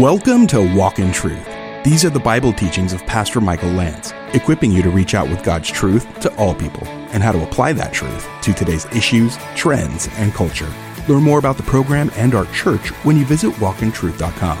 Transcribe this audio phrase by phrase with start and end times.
[0.00, 1.46] Welcome to Walk in Truth.
[1.84, 5.44] These are the Bible teachings of Pastor Michael Lance, equipping you to reach out with
[5.44, 10.08] God's truth to all people and how to apply that truth to today's issues, trends,
[10.12, 10.72] and culture.
[11.06, 14.58] Learn more about the program and our church when you visit walkintruth.com.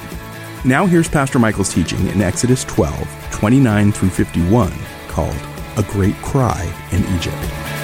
[0.66, 4.70] Now here's Pastor Michael's teaching in Exodus 12, 29 through 51,
[5.08, 5.40] called
[5.78, 7.79] A Great Cry in Egypt.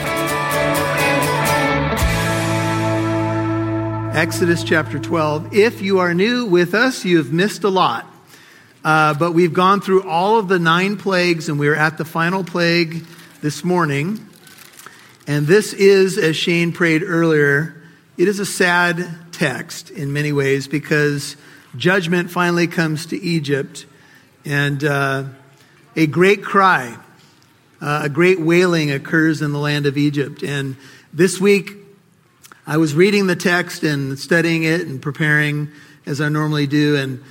[4.17, 5.55] Exodus chapter 12.
[5.55, 8.11] If you are new with us, you have missed a lot.
[8.83, 12.43] Uh, but we've gone through all of the nine plagues, and we're at the final
[12.43, 13.05] plague
[13.43, 14.27] this morning.
[15.27, 17.77] And this is, as Shane prayed earlier,
[18.17, 21.37] it is a sad text in many ways because
[21.77, 23.85] judgment finally comes to Egypt,
[24.47, 25.25] and uh,
[25.95, 26.97] a great cry,
[27.83, 30.43] uh, a great wailing occurs in the land of Egypt.
[30.43, 30.77] And
[31.13, 31.86] this week,
[32.69, 35.71] I was reading the text and studying it and preparing
[36.05, 37.23] as I normally do, and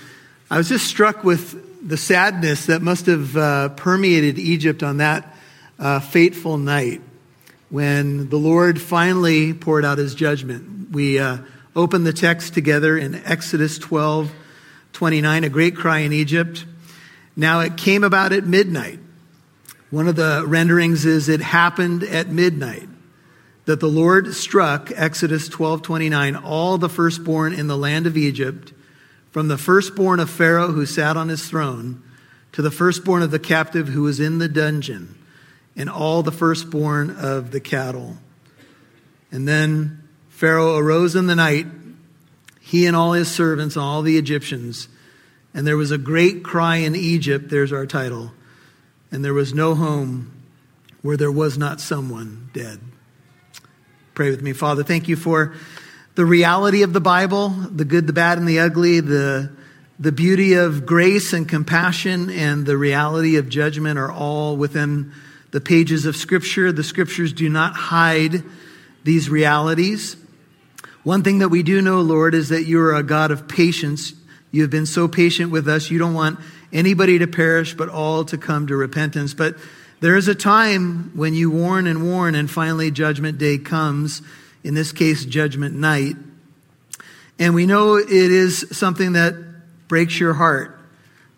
[0.50, 5.36] I was just struck with the sadness that must have uh, permeated Egypt on that
[5.78, 7.02] uh, fateful night
[7.70, 10.92] when the Lord finally poured out his judgment.
[10.92, 11.40] We uh,
[11.76, 14.32] opened the text together in Exodus 12
[14.94, 16.64] 29, a great cry in Egypt.
[17.36, 19.00] Now it came about at midnight.
[19.90, 22.88] One of the renderings is it happened at midnight
[23.66, 28.74] that the Lord struck, Exodus 12 29, all the firstborn in the land of Egypt,
[29.32, 32.02] from the firstborn of Pharaoh who sat on his throne,
[32.52, 35.18] to the firstborn of the captive who was in the dungeon,
[35.76, 38.18] and all the firstborn of the cattle.
[39.32, 41.66] And then Pharaoh arose in the night,
[42.62, 44.88] he and all his servants, and all the Egyptians,
[45.54, 48.32] and there was a great cry in Egypt, there's our title,
[49.12, 50.32] and there was no home
[51.02, 52.80] where there was not someone dead.
[54.16, 54.54] Pray with me.
[54.54, 55.54] Father, thank you for
[56.16, 59.52] the reality of the Bible, the good, the bad, and the ugly, the,
[60.00, 65.12] the beauty of grace and compassion, and the reality of judgment are all within
[65.52, 66.72] the pages of Scripture.
[66.72, 68.42] The Scriptures do not hide
[69.04, 70.16] these realities.
[71.04, 74.14] One thing that we do know, Lord, is that you are a God of patience.
[74.50, 75.92] You have been so patient with us.
[75.92, 76.40] You don't want
[76.72, 79.34] anybody to perish, but all to come to repentance.
[79.34, 79.58] But
[80.02, 84.22] there is a time when you warn and warn, and finally judgment day comes,
[84.64, 86.16] in this case, judgment night.
[87.40, 89.36] And we know it is something that
[89.88, 90.80] breaks your heart.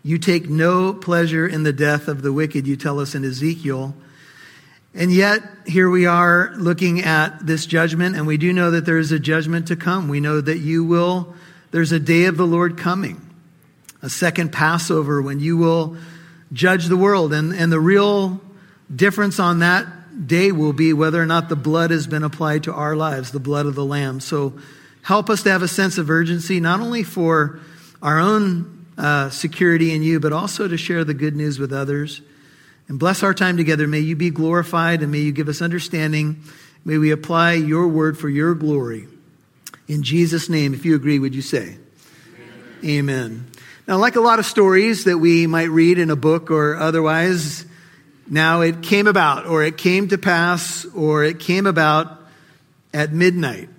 [0.03, 3.95] You take no pleasure in the death of the wicked, you tell us in Ezekiel.
[4.94, 8.97] And yet, here we are looking at this judgment, and we do know that there
[8.97, 10.07] is a judgment to come.
[10.07, 11.35] We know that you will,
[11.72, 13.22] there's a day of the Lord coming,
[14.01, 15.97] a second Passover when you will
[16.53, 17.34] judge the world.
[17.34, 18.41] And, and the real
[18.93, 19.85] difference on that
[20.27, 23.39] day will be whether or not the blood has been applied to our lives, the
[23.39, 24.19] blood of the Lamb.
[24.19, 24.53] So
[25.03, 27.59] help us to have a sense of urgency, not only for
[28.01, 32.21] our own uh, security in you, but also to share the good news with others.
[32.87, 33.87] And bless our time together.
[33.87, 36.41] May you be glorified and may you give us understanding.
[36.85, 39.07] May we apply your word for your glory.
[39.87, 41.77] In Jesus' name, if you agree, would you say?
[42.83, 43.09] Amen.
[43.09, 43.51] Amen.
[43.87, 47.65] Now, like a lot of stories that we might read in a book or otherwise,
[48.29, 52.21] now it came about, or it came to pass, or it came about
[52.93, 53.69] at midnight.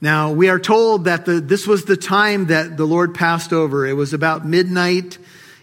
[0.00, 3.86] Now we are told that the, this was the time that the Lord passed over.
[3.86, 5.18] It was about midnight.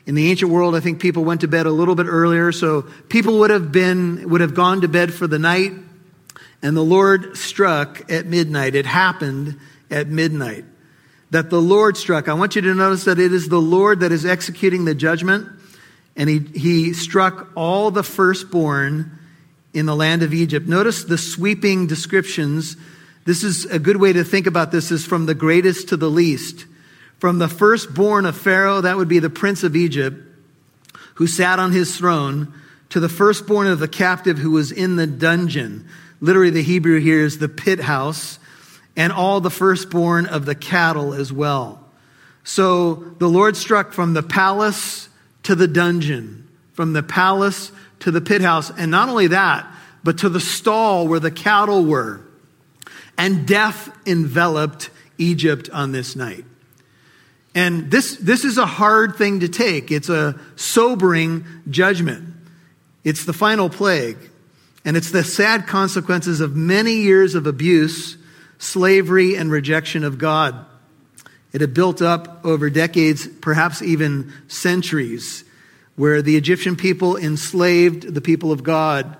[0.05, 2.83] In the ancient world, I think people went to bed a little bit earlier, so
[3.09, 5.73] people would have been, would have gone to bed for the night,
[6.61, 8.75] and the Lord struck at midnight.
[8.75, 9.59] It happened
[9.91, 10.65] at midnight.
[11.31, 12.27] That the Lord struck.
[12.27, 15.58] I want you to notice that it is the Lord that is executing the judgment
[16.19, 19.17] and he, he struck all the firstborn
[19.73, 20.67] in the land of Egypt.
[20.67, 22.75] Notice the sweeping descriptions.
[23.23, 26.09] This is a good way to think about this is from the greatest to the
[26.09, 26.65] least.
[27.19, 30.17] From the firstborn of Pharaoh, that would be the prince of Egypt,
[31.15, 32.53] who sat on his throne,
[32.89, 35.87] to the firstborn of the captive who was in the dungeon.
[36.19, 38.39] Literally, the Hebrew here is the pit house,
[38.97, 41.85] and all the firstborn of the cattle as well.
[42.43, 45.08] So the Lord struck from the palace
[45.49, 48.69] to the dungeon, from the palace to the pit house.
[48.69, 49.65] And not only that,
[50.03, 52.21] but to the stall where the cattle were.
[53.17, 56.45] And death enveloped Egypt on this night.
[57.55, 59.91] And this, this is a hard thing to take.
[59.91, 62.31] It's a sobering judgment.
[63.03, 64.19] It's the final plague.
[64.85, 68.19] And it's the sad consequences of many years of abuse,
[68.59, 70.63] slavery, and rejection of God.
[71.51, 75.43] It had built up over decades, perhaps even centuries,
[75.95, 79.17] where the Egyptian people enslaved the people of God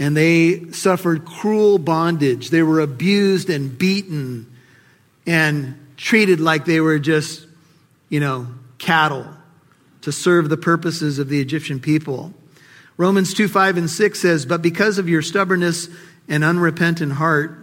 [0.00, 2.48] and they suffered cruel bondage.
[2.48, 4.50] They were abused and beaten
[5.26, 7.46] and treated like they were just,
[8.08, 8.46] you know,
[8.78, 9.26] cattle
[10.00, 12.32] to serve the purposes of the Egyptian people.
[12.96, 15.90] Romans 2 5 and 6 says, But because of your stubbornness
[16.28, 17.58] and unrepentant heart,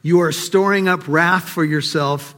[0.00, 2.34] you are storing up wrath for yourself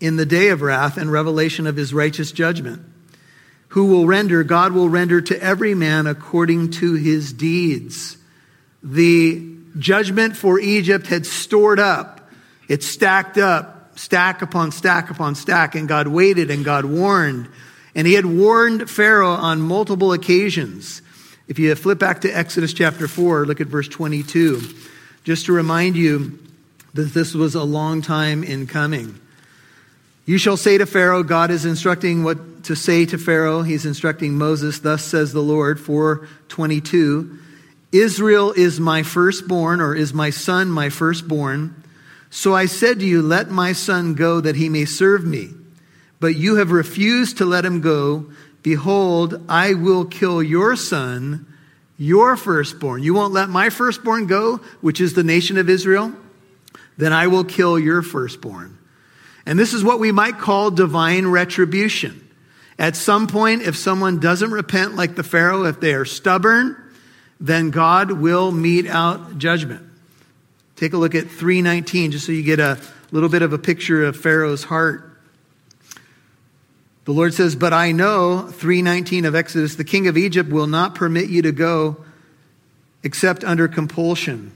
[0.00, 2.82] in the day of wrath and revelation of his righteous judgment.
[3.68, 8.16] Who will render, God will render to every man according to his deeds.
[8.82, 12.30] The judgment for Egypt had stored up,
[12.68, 17.48] it stacked up, stack upon stack upon stack, and God waited and God warned.
[17.94, 21.00] And he had warned Pharaoh on multiple occasions.
[21.46, 24.62] If you flip back to Exodus chapter 4, look at verse 22,
[25.24, 26.38] just to remind you
[26.94, 29.20] that this was a long time in coming.
[30.26, 33.62] You shall say to Pharaoh, God is instructing what to say to Pharaoh.
[33.62, 37.38] He's instructing Moses, thus says the Lord, 422.
[37.92, 41.82] Israel is my firstborn, or is my son my firstborn.
[42.30, 45.50] So I said to you, Let my son go that he may serve me.
[46.20, 48.26] But you have refused to let him go.
[48.62, 51.46] Behold, I will kill your son,
[51.98, 53.02] your firstborn.
[53.02, 56.12] You won't let my firstborn go, which is the nation of Israel?
[56.96, 58.73] Then I will kill your firstborn.
[59.46, 62.20] And this is what we might call divine retribution.
[62.78, 66.76] At some point, if someone doesn't repent like the Pharaoh, if they are stubborn,
[67.38, 69.82] then God will mete out judgment.
[70.76, 72.80] Take a look at 319 just so you get a
[73.12, 75.10] little bit of a picture of Pharaoh's heart.
[77.04, 80.94] The Lord says, But I know, 319 of Exodus, the king of Egypt will not
[80.94, 81.98] permit you to go
[83.02, 84.52] except under compulsion.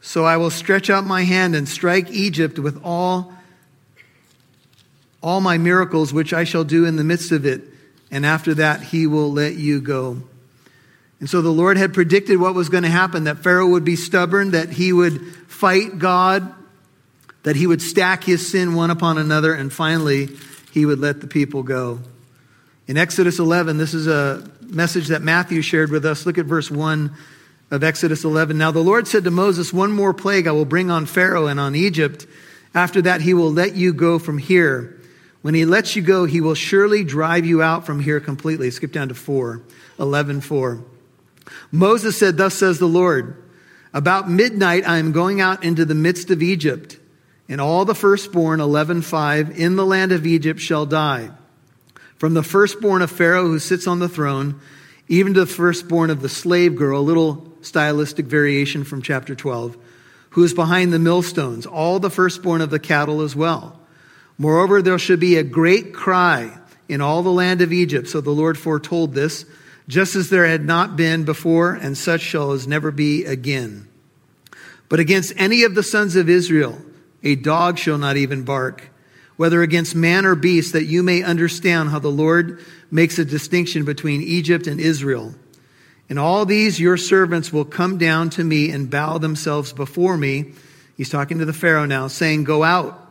[0.00, 3.34] So I will stretch out my hand and strike Egypt with all,
[5.26, 7.62] all my miracles, which I shall do in the midst of it.
[8.12, 10.22] And after that, he will let you go.
[11.18, 13.96] And so the Lord had predicted what was going to happen that Pharaoh would be
[13.96, 16.54] stubborn, that he would fight God,
[17.42, 20.28] that he would stack his sin one upon another, and finally,
[20.70, 21.98] he would let the people go.
[22.86, 26.24] In Exodus 11, this is a message that Matthew shared with us.
[26.24, 27.12] Look at verse 1
[27.72, 28.56] of Exodus 11.
[28.56, 31.58] Now the Lord said to Moses, One more plague I will bring on Pharaoh and
[31.58, 32.28] on Egypt.
[32.76, 34.95] After that, he will let you go from here.
[35.46, 38.68] When he lets you go, he will surely drive you out from here completely.
[38.72, 39.62] Skip down to 4,
[39.96, 40.84] 11, 4.
[41.70, 43.44] Moses said, Thus says the Lord,
[43.94, 46.98] About midnight I am going out into the midst of Egypt
[47.48, 51.30] and all the firstborn, 11.5, in the land of Egypt shall die.
[52.16, 54.60] From the firstborn of Pharaoh who sits on the throne,
[55.06, 59.76] even to the firstborn of the slave girl, a little stylistic variation from chapter 12,
[60.30, 63.78] who is behind the millstones, all the firstborn of the cattle as well.
[64.38, 68.08] Moreover, there shall be a great cry in all the land of Egypt.
[68.08, 69.44] So the Lord foretold this,
[69.88, 73.88] just as there had not been before, and such shall as never be again.
[74.88, 76.80] But against any of the sons of Israel,
[77.22, 78.90] a dog shall not even bark,
[79.36, 83.84] whether against man or beast, that you may understand how the Lord makes a distinction
[83.84, 85.34] between Egypt and Israel.
[86.08, 90.52] And all these your servants will come down to me and bow themselves before me.
[90.96, 93.05] He's talking to the Pharaoh now, saying, Go out,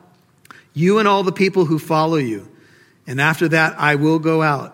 [0.76, 2.48] you and all the people who follow you.
[3.08, 4.74] And after that, I will go out.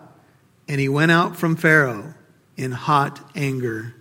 [0.68, 2.12] And he went out from Pharaoh
[2.56, 3.94] in hot anger.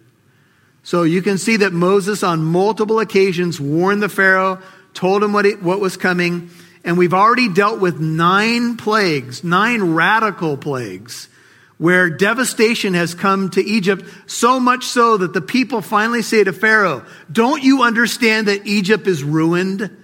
[0.83, 4.62] So you can see that Moses, on multiple occasions, warned the Pharaoh
[4.94, 6.50] told him what, what was coming,
[6.83, 11.29] and we've already dealt with nine plagues, nine radical plagues,
[11.77, 16.53] where devastation has come to Egypt, so much so that the people finally say to
[16.53, 19.98] Pharaoh, Don't you understand that Egypt is ruined?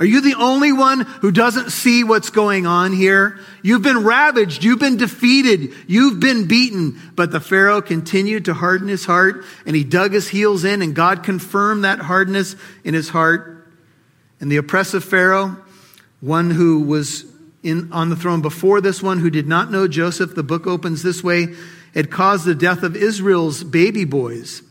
[0.00, 3.38] Are you the only one who doesn't see what's going on here?
[3.62, 4.64] You've been ravaged.
[4.64, 5.74] You've been defeated.
[5.86, 6.98] You've been beaten.
[7.14, 10.94] But the Pharaoh continued to harden his heart and he dug his heels in and
[10.94, 13.70] God confirmed that hardness in his heart.
[14.40, 15.58] And the oppressive Pharaoh,
[16.22, 17.26] one who was
[17.62, 21.02] in, on the throne before this one, who did not know Joseph, the book opens
[21.02, 21.48] this way,
[21.92, 24.62] had caused the death of Israel's baby boys.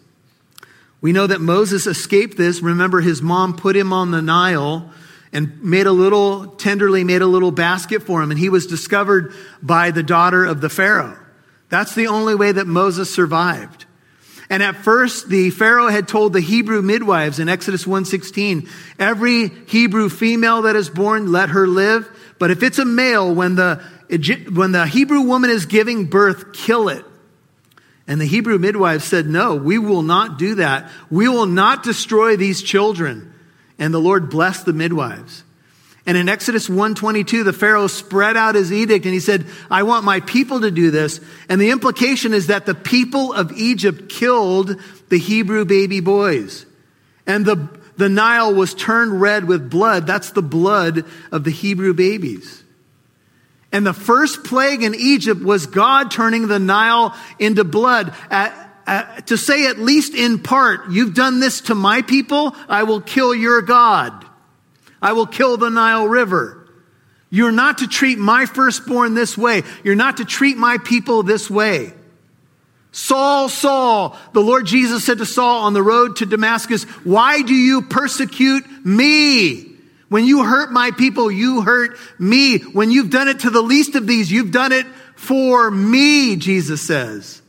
[1.01, 2.63] We know that Moses escaped this.
[2.63, 4.91] Remember, his mom put him on the Nile
[5.31, 9.33] and made a little, tenderly made a little basket for him, and he was discovered
[9.62, 11.17] by the daughter of the Pharaoh.
[11.69, 13.86] That's the only way that Moses survived.
[14.50, 18.67] And at first, the Pharaoh had told the Hebrew midwives in Exodus 1:16,
[18.98, 22.09] every Hebrew female that is born, let her live.
[22.39, 23.83] But if it's a male, when the,
[24.51, 27.05] when the Hebrew woman is giving birth, kill it.
[28.07, 30.89] And the Hebrew midwives said, no, we will not do that.
[31.12, 33.28] We will not destroy these children.
[33.79, 35.43] And the Lord blessed the midwives.
[36.05, 40.05] And in Exodus 122, the Pharaoh spread out his edict and he said, I want
[40.05, 41.21] my people to do this.
[41.48, 44.75] And the implication is that the people of Egypt killed
[45.09, 46.65] the Hebrew baby boys.
[47.27, 50.07] And the, the Nile was turned red with blood.
[50.07, 52.63] That's the blood of the Hebrew babies.
[53.71, 58.15] And the first plague in Egypt was God turning the Nile into blood.
[58.89, 63.01] Uh, to say at least in part, you've done this to my people, I will
[63.01, 64.25] kill your God.
[65.00, 66.67] I will kill the Nile River.
[67.29, 69.62] You're not to treat my firstborn this way.
[69.84, 71.93] You're not to treat my people this way.
[72.91, 77.53] Saul, Saul, the Lord Jesus said to Saul on the road to Damascus, why do
[77.53, 79.67] you persecute me?
[80.08, 82.58] When you hurt my people, you hurt me.
[82.58, 86.81] When you've done it to the least of these, you've done it for me, Jesus
[86.81, 87.43] says.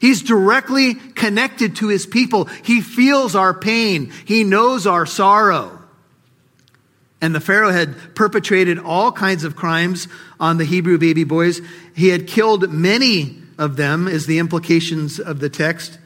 [0.00, 2.46] He's directly connected to his people.
[2.46, 4.10] He feels our pain.
[4.24, 5.78] He knows our sorrow.
[7.20, 10.08] And the Pharaoh had perpetrated all kinds of crimes
[10.40, 11.60] on the Hebrew baby boys.
[11.94, 15.98] He had killed many of them, is the implications of the text.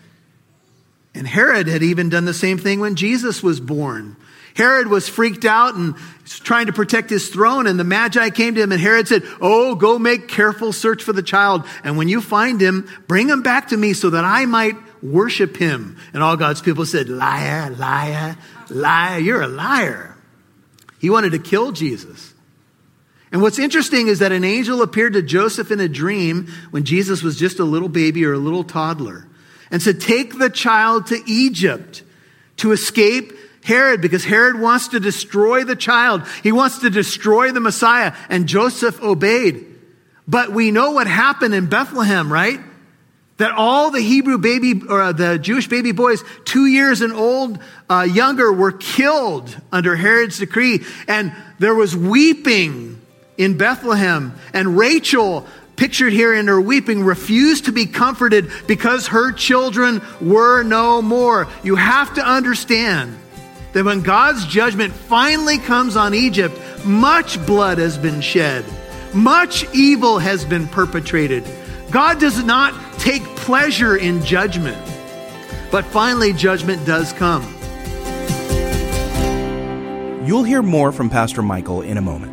[1.15, 4.17] And Herod had even done the same thing when Jesus was born.
[4.55, 7.67] Herod was freaked out and trying to protect his throne.
[7.67, 11.13] And the Magi came to him, and Herod said, Oh, go make careful search for
[11.13, 11.65] the child.
[11.83, 15.57] And when you find him, bring him back to me so that I might worship
[15.57, 15.99] him.
[16.13, 18.37] And all God's people said, Liar, liar,
[18.71, 19.19] liar.
[19.19, 20.17] You're a liar.
[21.01, 22.33] He wanted to kill Jesus.
[23.33, 27.25] And what's interesting is that an angel appeared to Joseph in a dream when Jesus
[27.25, 29.27] was just a little baby or a little toddler
[29.73, 32.05] and said, Take the child to Egypt
[32.59, 33.33] to escape
[33.65, 36.23] Herod because Herod wants to destroy the child.
[36.43, 38.15] He wants to destroy the Messiah.
[38.29, 39.67] And Joseph obeyed.
[40.29, 42.61] But we know what happened in Bethlehem, right?
[43.39, 47.59] That all the Hebrew baby, or uh, the Jewish baby boys, two years and old,
[47.89, 50.85] uh, younger, were killed under Herod's decree.
[51.09, 53.01] And there was weeping
[53.39, 54.39] in Bethlehem.
[54.53, 60.63] And Rachel, pictured here in her weeping, refused to be comforted because her children were
[60.63, 61.49] no more.
[61.63, 63.19] You have to understand
[63.75, 68.65] that when God's judgment finally comes on Egypt, much blood has been shed,
[69.13, 71.45] much evil has been perpetrated.
[71.91, 74.79] God does not take pleasure in judgment,
[75.71, 77.43] but finally, judgment does come.
[80.25, 82.33] You'll hear more from Pastor Michael in a moment.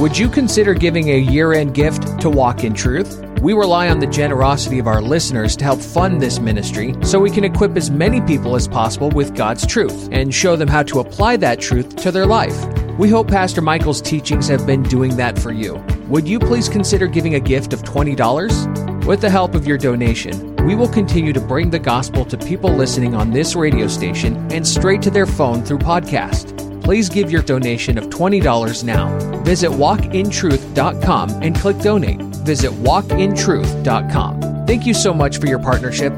[0.00, 3.31] Would you consider giving a year end gift to Walk in Truth?
[3.42, 7.28] We rely on the generosity of our listeners to help fund this ministry so we
[7.28, 11.00] can equip as many people as possible with God's truth and show them how to
[11.00, 12.56] apply that truth to their life.
[13.00, 15.74] We hope Pastor Michael's teachings have been doing that for you.
[16.06, 19.06] Would you please consider giving a gift of $20?
[19.06, 22.72] With the help of your donation, we will continue to bring the gospel to people
[22.72, 27.42] listening on this radio station and straight to their phone through podcast please give your
[27.42, 29.16] donation of $20 now.
[29.44, 32.31] Visit walkintruth.com and click donate.
[32.44, 34.66] Visit walkintruth.com.
[34.66, 36.12] Thank you so much for your partnership.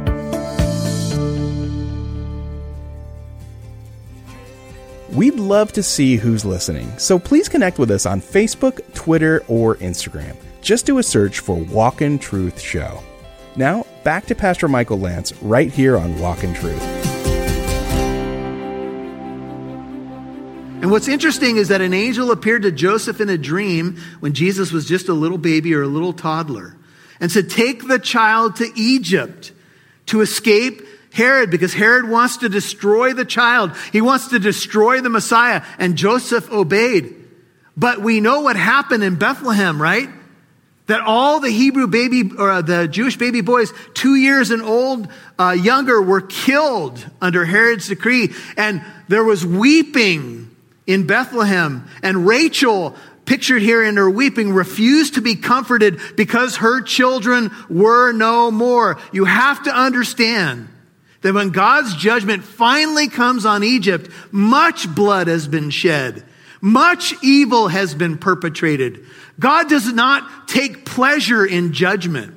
[5.12, 9.76] We'd love to see who's listening, so please connect with us on Facebook, Twitter, or
[9.76, 10.36] Instagram.
[10.60, 13.00] Just do a search for Walk in Truth Show.
[13.54, 17.13] Now, back to Pastor Michael Lance right here on Walk in Truth.
[20.84, 24.70] And what's interesting is that an angel appeared to Joseph in a dream when Jesus
[24.70, 26.76] was just a little baby or a little toddler
[27.20, 29.52] and said, Take the child to Egypt
[30.08, 33.74] to escape Herod because Herod wants to destroy the child.
[33.92, 35.62] He wants to destroy the Messiah.
[35.78, 37.14] And Joseph obeyed.
[37.74, 40.10] But we know what happened in Bethlehem, right?
[40.88, 45.08] That all the Hebrew baby, or uh, the Jewish baby boys, two years and old,
[45.38, 48.34] uh, younger, were killed under Herod's decree.
[48.58, 50.50] And there was weeping
[50.86, 51.88] in Bethlehem.
[52.02, 58.12] And Rachel, pictured here in her weeping, refused to be comforted because her children were
[58.12, 58.98] no more.
[59.12, 60.68] You have to understand
[61.22, 66.22] that when God's judgment finally comes on Egypt, much blood has been shed.
[66.60, 69.04] Much evil has been perpetrated.
[69.38, 72.34] God does not take pleasure in judgment.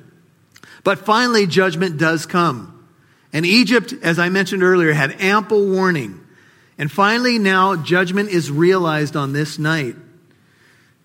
[0.84, 2.86] But finally, judgment does come.
[3.32, 6.20] And Egypt, as I mentioned earlier, had ample warning.
[6.78, 9.96] And finally, now judgment is realized on this night.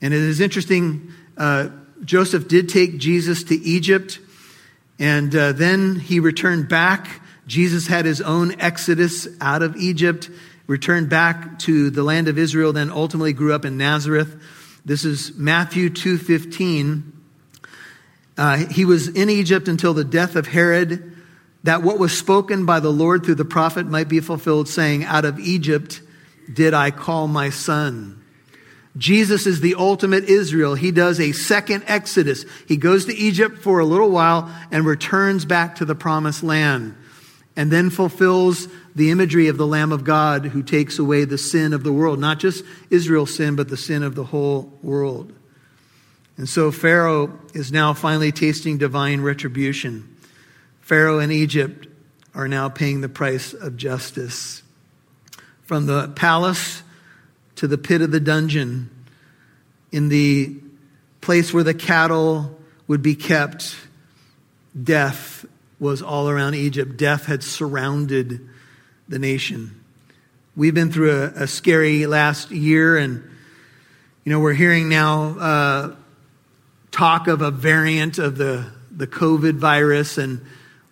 [0.02, 1.70] And it is interesting, uh,
[2.04, 4.20] Joseph did take Jesus to Egypt,
[5.00, 7.22] and uh, then he returned back.
[7.48, 10.30] Jesus had his own exodus out of Egypt,
[10.68, 14.36] returned back to the land of Israel, then ultimately grew up in Nazareth.
[14.86, 17.04] This is Matthew 2.15.
[18.38, 21.13] Uh, he was in Egypt until the death of Herod
[21.64, 25.26] that what was spoken by the Lord through the prophet might be fulfilled, saying, Out
[25.26, 26.02] of Egypt
[26.52, 28.22] did I call my son.
[28.98, 30.76] Jesus is the ultimate Israel.
[30.76, 32.46] He does a second exodus.
[32.68, 36.96] He goes to Egypt for a little while and returns back to the promised land.
[37.56, 41.74] and then fulfills the imagery of the Lamb of God who takes away the sin
[41.74, 45.32] of the world, not just Israel's sin, but the sin of the whole world.
[46.36, 50.13] And so Pharaoh is now finally tasting divine retribution.
[50.84, 51.88] Pharaoh and Egypt
[52.36, 54.62] are now paying the price of justice.
[55.64, 56.84] From the palace
[57.56, 58.90] to the pit of the dungeon,
[59.94, 60.54] in the
[61.22, 63.78] place where the cattle would be kept,
[64.82, 65.46] death
[65.80, 66.98] was all around Egypt.
[66.98, 68.50] Death had surrounded
[69.08, 69.82] the nation.
[70.54, 73.24] We've been through a, a scary last year, and
[74.26, 75.96] you know we're hearing now uh,
[76.92, 80.46] talk of a variant of the the COVID virus, and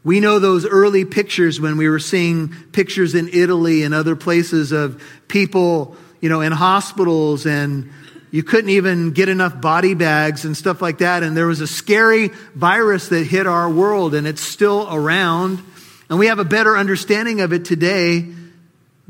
[0.03, 4.71] we know those early pictures when we were seeing pictures in Italy and other places
[4.71, 7.91] of people, you know, in hospitals and
[8.31, 11.21] you couldn't even get enough body bags and stuff like that.
[11.21, 15.61] And there was a scary virus that hit our world and it's still around.
[16.09, 18.27] And we have a better understanding of it today.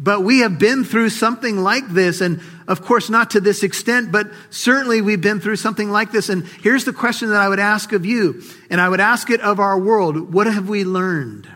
[0.04, 2.22] But we have been through something like this.
[2.22, 6.28] And of course, not to this extent, but certainly we've been through something like this.
[6.28, 8.42] And here's the question that I would ask of you,
[8.72, 10.34] and I would ask it of our world.
[10.34, 11.48] What have we learned?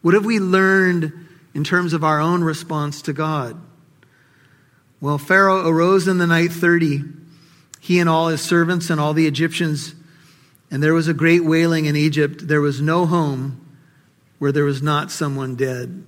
[0.00, 1.12] What have we learned
[1.54, 3.60] in terms of our own response to God?
[5.00, 7.02] Well, Pharaoh arose in the night 30,
[7.80, 9.94] he and all his servants and all the Egyptians,
[10.70, 12.46] and there was a great wailing in Egypt.
[12.46, 13.64] There was no home
[14.38, 16.04] where there was not someone dead.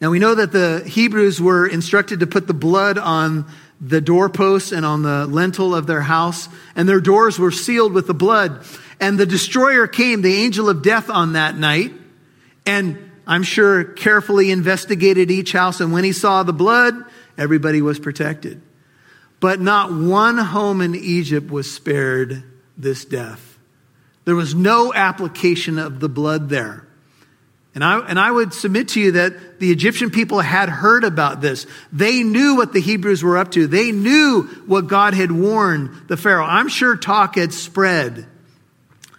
[0.00, 3.46] Now we know that the Hebrews were instructed to put the blood on
[3.80, 8.06] the doorposts and on the lintel of their house, and their doors were sealed with
[8.06, 8.64] the blood.
[9.00, 11.92] And the destroyer came, the angel of death, on that night,
[12.66, 15.80] and I'm sure carefully investigated each house.
[15.80, 17.04] And when he saw the blood,
[17.40, 18.60] Everybody was protected.
[19.40, 22.44] But not one home in Egypt was spared
[22.76, 23.58] this death.
[24.26, 26.86] There was no application of the blood there.
[27.72, 31.40] And I, and I would submit to you that the Egyptian people had heard about
[31.40, 31.66] this.
[31.92, 33.68] They knew what the Hebrews were up to.
[33.68, 36.44] They knew what God had warned the Pharaoh.
[36.44, 38.26] I'm sure talk had spread,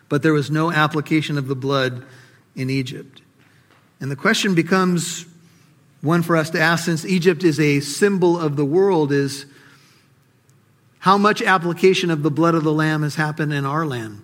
[0.09, 2.05] but there was no application of the blood
[2.53, 3.21] in Egypt.
[4.01, 5.25] And the question becomes
[6.01, 9.45] one for us to ask, since Egypt is a symbol of the world, is
[10.99, 14.21] how much application of the blood of the Lamb has happened in our land?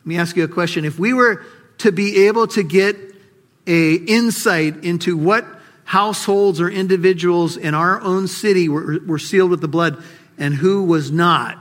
[0.00, 0.84] Let me ask you a question.
[0.84, 1.42] If we were
[1.78, 2.96] to be able to get
[3.66, 5.44] a insight into what
[5.84, 10.02] households or individuals in our own city were, were sealed with the blood
[10.38, 11.58] and who was not,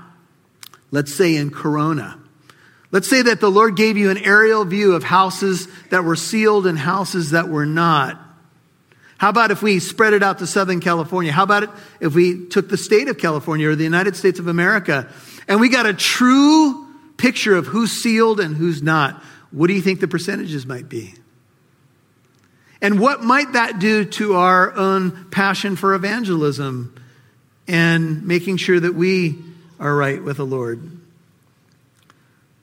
[0.92, 2.20] let's say in Corona.
[2.92, 6.66] Let's say that the Lord gave you an aerial view of houses that were sealed
[6.66, 8.20] and houses that were not.
[9.18, 11.32] How about if we spread it out to Southern California?
[11.32, 15.08] How about if we took the state of California or the United States of America
[15.48, 16.88] and we got a true
[17.18, 19.22] picture of who's sealed and who's not?
[19.52, 21.14] What do you think the percentages might be?
[22.82, 26.96] And what might that do to our own passion for evangelism
[27.68, 29.40] and making sure that we
[29.80, 30.92] are right with the Lord?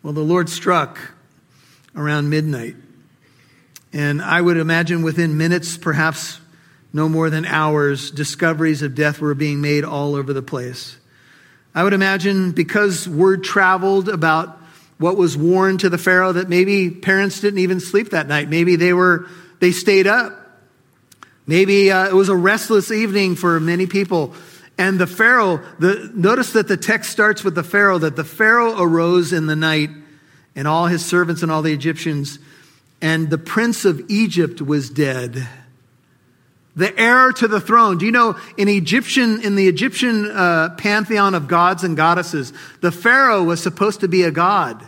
[0.03, 0.99] Well, the Lord struck
[1.97, 2.77] around midnight.
[3.93, 6.41] And I would imagine within minutes, perhaps
[6.93, 10.97] no more than hours, discoveries of death were being made all over the place.
[11.75, 14.59] I would imagine because word traveled about
[14.99, 18.49] what was warned to the Pharaoh that maybe parents didn't even sleep that night.
[18.49, 19.27] Maybe they were,
[19.63, 20.37] they stayed up.
[21.47, 24.35] Maybe uh, it was a restless evening for many people.
[24.77, 28.75] And the Pharaoh, the, notice that the text starts with the Pharaoh, that the Pharaoh
[28.83, 29.91] arose in the night
[30.57, 32.41] and all his servants and all the Egyptians,
[33.01, 35.47] and the prince of Egypt was dead
[36.75, 37.99] the heir to the throne.
[37.99, 42.91] Do you know in Egyptian, in the Egyptian uh, pantheon of gods and goddesses, the
[42.91, 44.83] Pharaoh was supposed to be a god.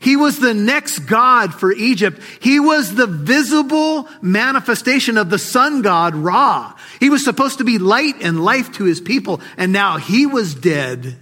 [0.00, 2.20] He was the next god for Egypt.
[2.40, 6.74] He was the visible manifestation of the sun god Ra.
[6.98, 10.54] He was supposed to be light and life to his people, and now he was
[10.54, 11.18] dead.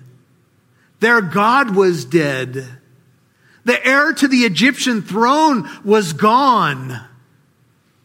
[1.00, 2.66] Their God was dead.
[3.64, 7.00] The heir to the Egyptian throne was gone.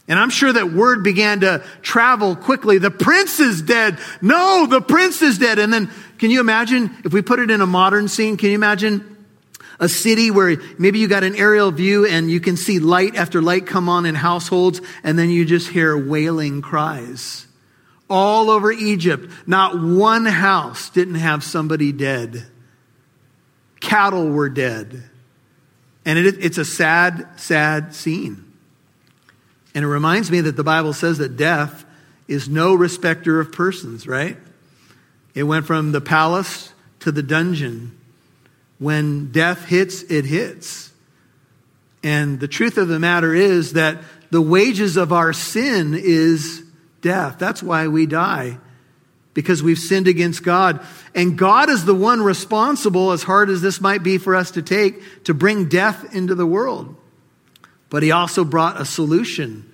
[0.08, 2.80] And I'm sure that word began to travel quickly.
[2.80, 4.00] The prince is dead.
[4.22, 5.60] No, the prince is dead.
[5.60, 8.38] And then, can you imagine if we put it in a modern scene?
[8.38, 9.13] Can you imagine
[9.84, 13.42] a city where maybe you got an aerial view and you can see light after
[13.42, 17.46] light come on in households and then you just hear wailing cries
[18.10, 19.30] all over Egypt.
[19.46, 22.46] Not one house didn't have somebody dead.
[23.82, 25.04] Cattle were dead.
[26.06, 28.54] And it, it's a sad, sad scene.
[29.76, 31.84] And it reminds me that the Bible says that death
[32.28, 34.38] is no respecter of persons, right?
[35.34, 38.00] It went from the palace to the dungeon.
[38.84, 40.92] When death hits, it hits.
[42.04, 46.62] And the truth of the matter is that the wages of our sin is
[47.00, 47.38] death.
[47.40, 48.58] That's why we die,
[49.34, 50.86] because we've sinned against God.
[51.16, 54.62] And God is the one responsible, as hard as this might be for us to
[54.62, 56.94] take, to bring death into the world.
[57.90, 59.72] But He also brought a solution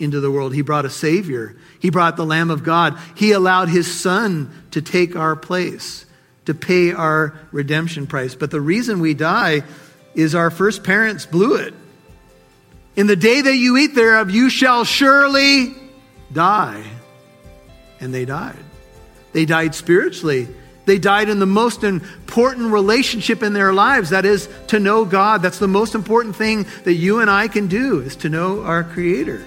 [0.00, 0.52] into the world.
[0.52, 1.56] He brought a Savior.
[1.78, 2.98] He brought the Lamb of God.
[3.14, 6.06] He allowed His Son to take our place,
[6.48, 8.34] to pay our redemption price.
[8.34, 9.64] But the reason we die
[10.14, 11.74] is our first parents blew it.
[12.96, 15.74] In the day that you eat thereof, you shall surely
[16.32, 16.82] die.
[18.00, 18.56] And they died.
[19.34, 20.48] They died spiritually.
[20.86, 24.08] They died in the most important relationship in their lives.
[24.08, 25.42] That is to know God.
[25.42, 28.84] That's the most important thing that you and I can do is to know our
[28.84, 29.44] Creator.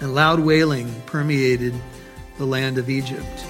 [0.00, 1.74] And loud wailing permeated
[2.38, 3.44] the land of Egypt.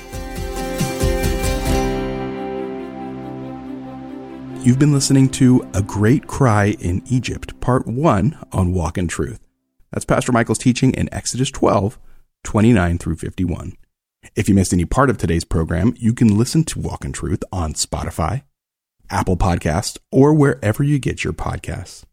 [4.62, 9.40] You've been listening to A Great Cry in Egypt, Part 1 on Walk in Truth.
[9.90, 11.98] That's Pastor Michael's teaching in Exodus 12,
[12.44, 13.72] 29 through 51.
[14.36, 17.42] If you missed any part of today's program, you can listen to Walk in Truth
[17.50, 18.42] on Spotify,
[19.08, 22.04] Apple Podcasts, or wherever you get your podcasts.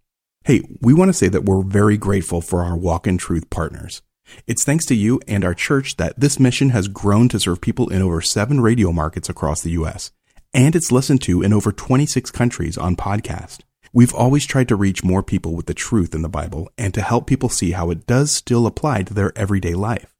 [0.46, 4.02] Hey, we want to say that we're very grateful for our Walk in Truth partners.
[4.48, 7.90] It's thanks to you and our church that this mission has grown to serve people
[7.90, 10.12] in over seven radio markets across the U.S.,
[10.58, 13.60] and it's listened to in over 26 countries on podcast.
[13.94, 17.02] We've always tried to reach more people with the truth in the Bible and to
[17.02, 20.16] help people see how it does still apply to their everyday life.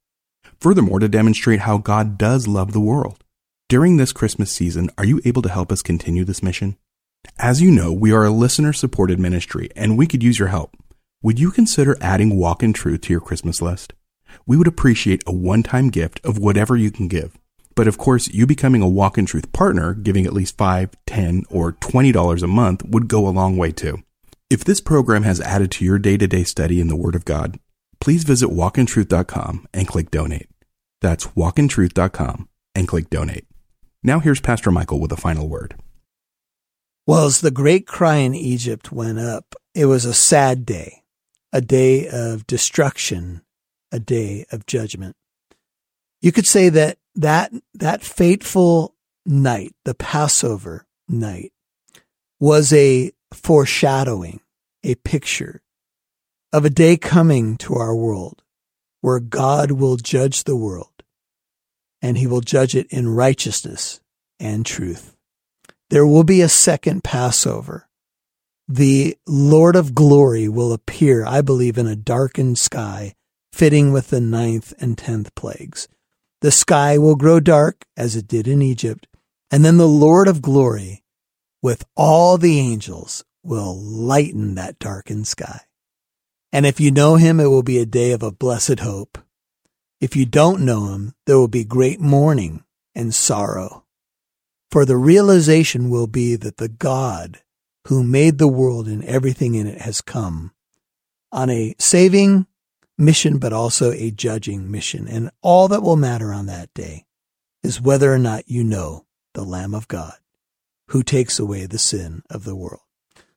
[0.62, 3.24] Furthermore, to demonstrate how God does love the world.
[3.68, 6.78] During this Christmas season, are you able to help us continue this mission?
[7.40, 10.78] As you know, we are a listener supported ministry and we could use your help.
[11.24, 13.94] Would you consider adding Walk in Truth to your Christmas list?
[14.46, 17.36] We would appreciate a one time gift of whatever you can give.
[17.78, 21.44] But of course, you becoming a Walk in Truth partner, giving at least $5, 10
[21.48, 24.00] or $20 a month would go a long way too.
[24.50, 27.24] If this program has added to your day to day study in the Word of
[27.24, 27.60] God,
[28.00, 30.50] please visit walkintruth.com and click donate.
[31.02, 33.46] That's walkintruth.com and click donate.
[34.02, 35.76] Now here's Pastor Michael with a final word.
[37.06, 41.04] Well, as the great cry in Egypt went up, it was a sad day,
[41.54, 43.44] a day of destruction,
[43.92, 45.16] a day of judgment.
[46.22, 51.52] You could say that that, that fateful night, the Passover night,
[52.40, 54.40] was a foreshadowing,
[54.84, 55.62] a picture
[56.54, 58.44] of a day coming to our world
[59.02, 61.04] where God will judge the world
[62.02, 64.00] and he will judge it in righteousness
[64.40, 65.16] and truth.
[65.90, 67.88] There will be a second Passover.
[68.68, 73.16] The Lord of glory will appear, I believe, in a darkened sky,
[73.54, 75.88] fitting with the ninth and tenth plagues.
[76.42, 79.08] The sky will grow dark as it did in Egypt,
[79.50, 81.04] and then the Lord of glory,
[81.62, 85.62] with all the angels, will lighten that darkened sky.
[86.52, 89.18] And if you know him, it will be a day of a blessed hope.
[90.00, 93.86] If you don't know him, there will be great mourning and sorrow.
[94.70, 97.42] For the realization will be that the God
[97.88, 100.52] who made the world and everything in it has come
[101.32, 102.46] on a saving
[102.98, 105.08] mission, but also a judging mission.
[105.08, 107.06] And all that will matter on that day
[107.64, 110.16] is whether or not you know the Lamb of God
[110.90, 112.82] who takes away the sin of the world.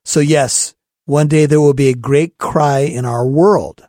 [0.05, 3.89] So yes, one day there will be a great cry in our world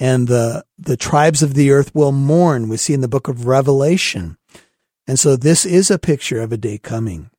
[0.00, 2.68] and the, the tribes of the earth will mourn.
[2.68, 4.38] We see in the book of Revelation.
[5.06, 7.30] And so this is a picture of a day coming.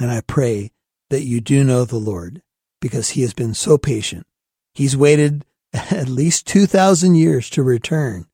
[0.00, 0.72] And I pray
[1.10, 2.42] that you do know the Lord
[2.80, 4.26] because he has been so patient.
[4.74, 8.26] He's waited at least 2,000 years to return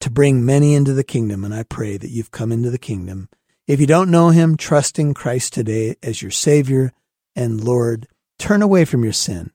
[0.00, 1.44] to bring many into the kingdom.
[1.44, 3.28] And I pray that you've come into the kingdom.
[3.66, 6.92] If you don't know him, trust in Christ today as your Savior
[7.34, 8.06] and Lord.
[8.38, 9.50] Turn away from your sin.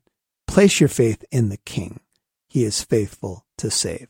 [0.48, 2.00] Place your faith in the King.
[2.48, 4.08] He is faithful to save.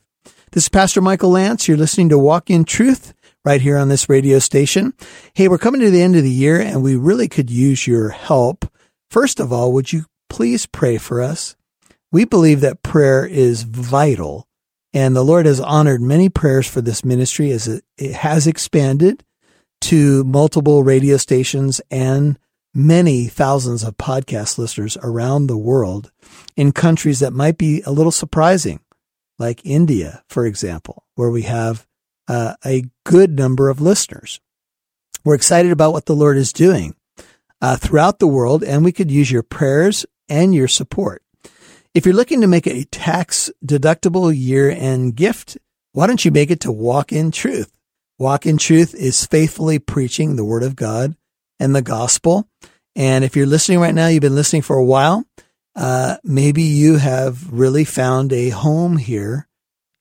[0.52, 1.66] This is Pastor Michael Lance.
[1.66, 4.94] You're listening to Walk in Truth right here on this radio station.
[5.34, 8.10] Hey, we're coming to the end of the year and we really could use your
[8.10, 8.66] help.
[9.10, 11.56] First of all, would you please pray for us?
[12.14, 14.46] We believe that prayer is vital
[14.92, 19.24] and the Lord has honored many prayers for this ministry as it, has expanded
[19.80, 22.38] to multiple radio stations and
[22.72, 26.12] many thousands of podcast listeners around the world
[26.56, 28.78] in countries that might be a little surprising,
[29.40, 31.84] like India, for example, where we have
[32.28, 34.40] uh, a good number of listeners.
[35.24, 36.94] We're excited about what the Lord is doing
[37.60, 41.23] uh, throughout the world, and we could use your prayers and your support.
[41.94, 45.56] If you're looking to make a tax deductible year end gift,
[45.92, 47.72] why don't you make it to Walk in Truth?
[48.18, 51.14] Walk in Truth is faithfully preaching the Word of God
[51.60, 52.48] and the gospel.
[52.96, 55.24] And if you're listening right now, you've been listening for a while,
[55.76, 59.48] uh, maybe you have really found a home here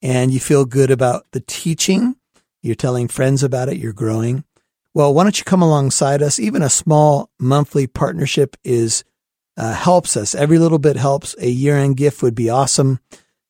[0.02, 2.16] and you feel good about the teaching.
[2.64, 3.78] You're telling friends about it.
[3.78, 4.46] You're growing.
[4.96, 6.40] Well, why don't you come alongside us?
[6.40, 9.04] Even a small monthly partnership is
[9.58, 10.36] uh, helps us.
[10.36, 11.36] Every little bit helps.
[11.40, 13.00] A year end gift would be awesome.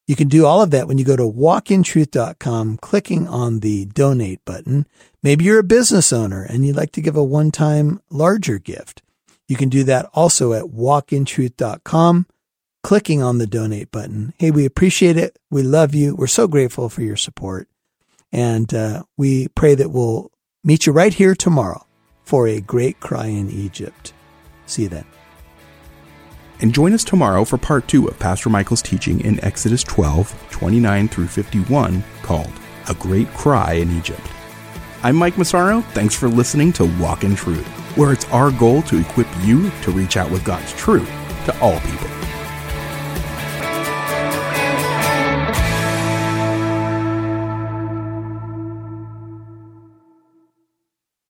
[0.06, 4.44] You can do all of that when you go to walkintruth.com, clicking on the donate
[4.44, 4.86] button.
[5.22, 9.02] Maybe you're a business owner and you'd like to give a one time larger gift.
[9.48, 12.28] You can do that also at walkintruth.com,
[12.84, 14.34] clicking on the donate button.
[14.38, 15.40] Hey, we appreciate it.
[15.50, 16.16] We love you.
[16.16, 17.70] We're so grateful for your support.
[18.32, 20.32] And uh, we pray that we'll
[20.64, 21.86] meet you right here tomorrow
[22.24, 24.12] for a great cry in Egypt.
[24.66, 25.23] See you then.
[26.64, 31.10] And join us tomorrow for part two of Pastor Michael's teaching in Exodus 12, 29
[31.10, 32.54] through 51, called
[32.88, 34.26] A Great Cry in Egypt.
[35.04, 35.82] I'm Mike Massaro.
[35.92, 39.92] Thanks for listening to Walk in Truth, where it's our goal to equip you to
[39.92, 41.10] reach out with God's truth
[41.48, 42.23] to all people.